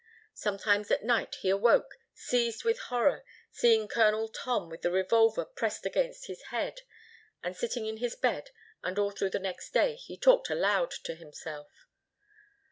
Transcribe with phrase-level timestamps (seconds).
[0.33, 5.85] Sometimes at night he awoke, seized with horror, seeing Colonel Tom with the revolver pressed
[5.85, 6.81] against his head;
[7.43, 8.49] and sitting in his bed,
[8.81, 11.85] and all through the next day he talked aloud to himself.